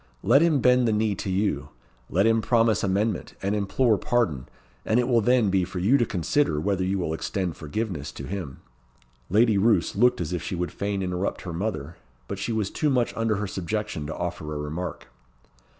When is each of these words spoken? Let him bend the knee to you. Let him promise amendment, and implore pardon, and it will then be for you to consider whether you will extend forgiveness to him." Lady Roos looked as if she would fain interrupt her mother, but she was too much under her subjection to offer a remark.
Let 0.23 0.41
him 0.41 0.61
bend 0.61 0.87
the 0.87 0.91
knee 0.91 1.13
to 1.13 1.29
you. 1.29 1.69
Let 2.09 2.25
him 2.25 2.41
promise 2.41 2.83
amendment, 2.83 3.35
and 3.43 3.53
implore 3.55 3.99
pardon, 3.99 4.49
and 4.83 4.99
it 4.99 5.07
will 5.07 5.21
then 5.21 5.51
be 5.51 5.63
for 5.63 5.77
you 5.77 5.95
to 5.99 6.07
consider 6.07 6.59
whether 6.59 6.83
you 6.83 6.97
will 6.97 7.13
extend 7.13 7.55
forgiveness 7.55 8.11
to 8.13 8.25
him." 8.25 8.61
Lady 9.29 9.59
Roos 9.59 9.95
looked 9.95 10.19
as 10.19 10.33
if 10.33 10.41
she 10.41 10.55
would 10.55 10.71
fain 10.71 11.03
interrupt 11.03 11.41
her 11.43 11.53
mother, 11.53 11.97
but 12.27 12.39
she 12.39 12.51
was 12.51 12.71
too 12.71 12.89
much 12.89 13.13
under 13.15 13.35
her 13.35 13.45
subjection 13.45 14.07
to 14.07 14.15
offer 14.17 14.55
a 14.55 14.57
remark. 14.57 15.07